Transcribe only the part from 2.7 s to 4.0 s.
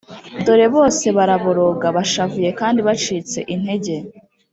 bacitse intege,